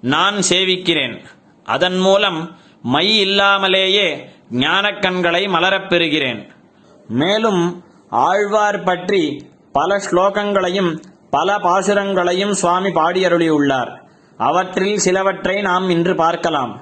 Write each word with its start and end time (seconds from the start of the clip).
நான் 0.00 0.34
சேவிக்கிறேன். 0.50 1.16
அதன் 1.64 1.98
மூலம் 1.98 2.38
மை 2.82 3.18
இல்லாமலேயே 3.18 4.08
ஞானக்கண்களை 4.52 5.42
மலரப் 5.48 5.88
பெறுகிறேன். 5.88 6.42
மேலும் 7.08 7.62
ஆழ்வார் 8.10 8.82
பற்றி 8.82 9.22
பல 9.72 9.96
ஸ்லோகங்களையும் 10.10 10.92
பல 11.30 11.58
பாசுரங்களையும் 11.58 12.52
சுவாமி 12.52 12.88
பாடியருளியுள்ளார். 12.88 13.92
அவற்றில் 14.38 14.98
சிலவற்றை 14.98 15.60
நாம் 15.60 15.88
இன்று 15.90 16.14
பார்க்கலாம். 16.14 16.72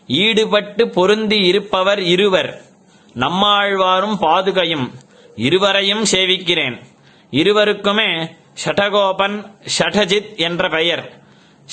ஈடுபட்டு 0.08 0.84
பொருந்தி 0.90 1.38
இருப்பவர் 1.38 2.02
இருவர். 2.16 2.50
நம்மாழ்வாரும் 3.16 4.18
பாதுகையும் 4.22 4.88
இருவரையும் 5.36 6.04
சேவிக்கிறேன். 6.12 6.76
இருவருக்குமே 7.32 8.10
ஷடகோபன் 8.64 9.36
ஷடஜித் 9.78 10.38
என்ற 10.38 10.70
பெயர். 10.70 11.04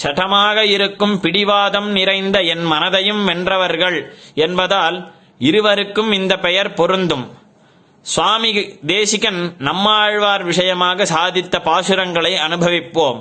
ஷடமாக 0.02 0.58
இருக்கும் 0.76 1.20
பிடிவாதம் 1.20 1.90
நிறைந்த 1.90 2.40
என் 2.40 2.64
மனதையும் 2.72 3.22
வென்றவர்கள் 3.24 3.98
என்பதால் 4.34 4.98
இருவருக்கும் 5.38 6.12
இந்த 6.12 6.34
பெயர் 6.38 6.74
பொருந்தும். 6.74 7.26
சுவாமி 8.00 8.50
தேசிகன் 8.86 9.54
நம்மாழ்வார் 9.58 10.44
விஷயமாக 10.44 11.04
சாதித்த 11.04 11.56
பாசுரங்களை 11.64 12.32
அனுபவிப்போம். 12.36 13.20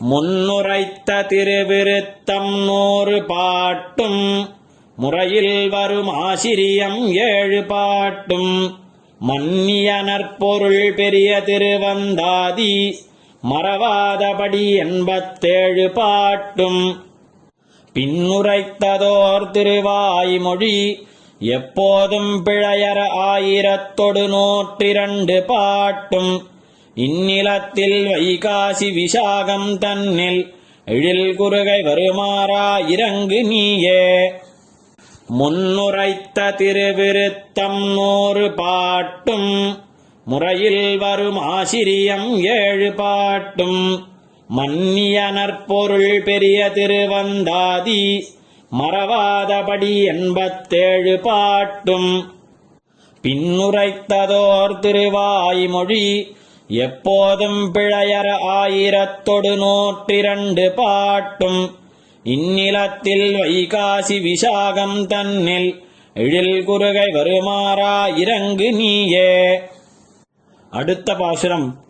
முன்னுரைத்த 0.00 1.10
திருவிருத்தம் 1.28 2.64
நூறு 2.64 3.24
பாட்டும் 3.24 4.48
முறையில் 4.96 5.68
வரும் 5.68 6.08
ஆசிரியம் 6.08 7.12
ஏழு 7.12 7.64
பாட்டும். 7.64 8.76
மன்னிய 9.18 10.02
நற்பொருள் 10.02 10.94
பெரிய 10.94 11.42
திருவந்தாதி 11.46 12.94
மறவாதபடி 13.50 14.74
எண்பத்தேழு 14.74 15.90
பாட்டும். 15.90 17.06
பின்னுரைத்ததோர் 17.94 19.50
திருவாய்மொழி 19.50 21.06
எப்போதும் 21.38 22.44
பிழையர 22.44 23.00
ஆயிரத்தொடு 23.30 24.24
நூற்றிரண்டு 24.28 25.40
பாட்டும். 25.40 26.52
இந்நிலத்தில் 26.94 28.06
வைகாசி 28.06 28.88
விசாகம் 28.92 29.78
தன்னில் 29.78 30.54
எழில் 30.84 31.36
குறுகை 31.36 31.80
வருமாறா 31.82 32.88
இறங்கு 32.88 33.44
நீயே. 33.44 34.32
முன்னுரைத்த 35.38 36.54
திருவிருத்தம் 36.54 37.94
நூறு 37.94 38.54
பாட்டும் 38.54 39.78
முறையில் 40.24 40.98
வரும் 40.98 41.36
ஆசிரியம் 41.36 42.40
ஏழு 42.40 42.92
பாட்டும். 42.92 44.06
மன்னிய 44.48 45.30
நற்பொருள் 45.30 46.22
பெரிய 46.22 46.70
திருவந்தாதி 46.74 48.24
மறவாதபடி 48.78 50.04
எண்பத்தேழு 50.04 51.20
பாட்டும். 51.20 52.32
பின்னுரைத்ததோர் 53.22 54.78
திருவாய்மொழி 54.78 56.36
எப்போதும் 56.68 57.74
பிழையர 57.74 58.46
ஆயிரத்தொடு 58.46 59.56
நூற்றிரண்டு 59.56 60.70
பாட்டும் 60.70 61.76
இந்நிலத்தில் 62.24 63.34
வைகாசி 63.34 64.08
விசாகம் 64.08 65.06
தன்னில் 65.06 65.82
எழில் 66.14 66.64
குறுகை 66.64 67.06
வருமாறா 67.06 68.16
இறங்கு 68.16 68.72
நீயே. 68.72 69.60
அடுத்த 70.70 71.14
பாசுரம். 71.14 71.82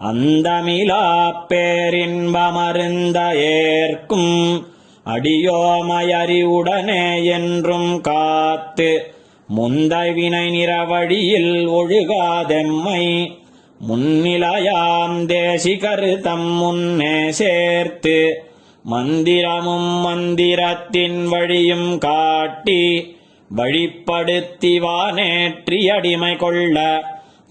அந்தமிலா 0.00 1.46
பேரின்பமருந்த 1.48 3.34
ஏற்கும் 3.34 4.68
அடியோமயறிவுடனே 5.06 7.24
என்றும் 7.24 8.00
காத்து 8.00 9.14
முந்தைவினை 9.56 10.50
நிறவழியில் 10.50 11.68
ஒழுகாதெம்மை 11.68 13.32
முன்னிலையாம் 13.80 15.26
தேசிகரு 15.26 16.20
தம் 16.20 16.54
முன்னே 16.54 17.30
சேர்த்து 17.30 18.46
மந்திரமும் 18.84 20.02
மந்திரத்தின் 20.02 21.28
வழியும் 21.28 21.98
காட்டி 21.98 23.16
வழிப்படுத்திவானேற்றியடிமை 23.50 26.36
கொள்ள 26.36 27.02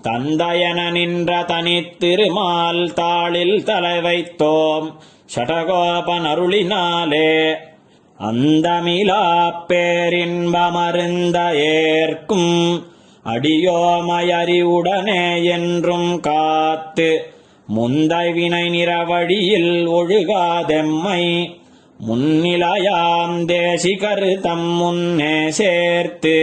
தந்தையன 0.02 0.92
நின்ற 0.92 1.46
தனித்திருமால் 1.46 2.94
தாளில் 2.94 3.64
தலை 3.64 4.02
வைத்தோம் 4.02 4.98
ஷடகோபன் 5.34 6.26
அருளினாலே 6.26 7.58
அந்தமிலா 8.20 9.66
பேரின்பமருந்த 9.68 11.38
ஏற்கும் 11.68 12.84
அடியோமயறிவுடனே 13.26 15.24
என்றும் 15.50 16.12
காத்து 16.22 17.10
முந்தை 17.68 18.28
வினை 18.34 18.66
நிறவழியில் 18.70 19.74
ஒழுகாதெம்மை 19.90 21.24
முன்னிலையாம் 22.00 23.38
தேசிகரு 23.46 24.32
தம் 24.40 24.70
முன்னே 24.74 25.36
சேர்த்து 25.50 26.38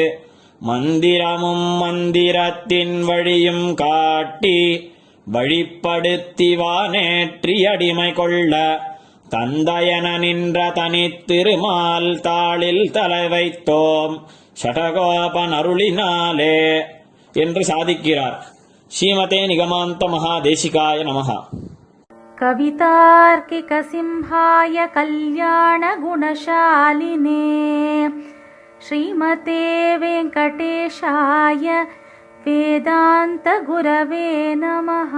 மந்திரமும் 0.61 1.69
மந்திரத்தின் 1.79 2.97
வழியும் 3.05 3.67
காட்டி 3.75 4.59
வழிப்படுத்தி 5.27 6.51
அடிமை 7.67 8.11
கொள்ள 8.13 8.55
தந்தையன 9.32 10.18
நின்ற 10.18 10.58
தனித்திருமால் 10.78 12.10
தாளில் 12.26 12.92
தலை 12.92 13.26
வைத்தோம் 13.34 14.16
ஷடகோபன் 14.62 15.54
அருளினாலே 15.60 16.58
என்று 17.34 17.64
சாதிக்கிறார் 17.64 18.38
ஸ்ரீமதே 18.92 19.42
நிகமாந்த 19.52 20.10
மகாதேசிகாய 20.16 21.04
நமஹா 21.10 21.40
कवितार्किकसिंहाय 22.42 24.78
कल्याणगुणशालिने 24.96 26.02
श्रीमते 28.82 29.98
वेङ्कटेशाय 29.98 31.86
वेदान्तगुरवे 32.46 34.56
नमः 34.56 35.14